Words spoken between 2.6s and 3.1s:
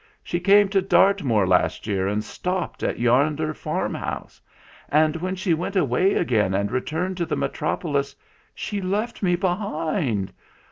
at